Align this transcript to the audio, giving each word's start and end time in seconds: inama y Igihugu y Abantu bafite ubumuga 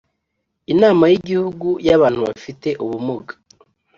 inama 0.73 1.03
y 1.11 1.15
Igihugu 1.19 1.67
y 1.87 1.91
Abantu 1.97 2.19
bafite 2.27 2.69
ubumuga 2.83 3.33